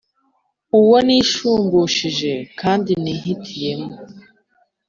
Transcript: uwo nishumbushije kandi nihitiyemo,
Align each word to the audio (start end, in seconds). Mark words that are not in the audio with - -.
uwo 0.79 0.97
nishumbushije 1.05 2.31
kandi 2.59 2.91
nihitiyemo, 3.03 3.93